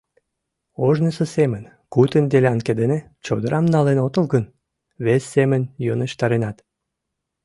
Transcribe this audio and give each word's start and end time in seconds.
—Ожнысо 0.87 1.25
семын 1.35 1.63
кутын 1.93 2.25
делянке 2.31 2.73
дене 2.81 2.97
чодырам 3.25 3.65
налын 3.73 3.97
отыл 4.05 4.25
гын, 4.33 4.45
вес 5.05 5.23
семын 5.33 5.61
йӧнештаренат. 5.85 6.57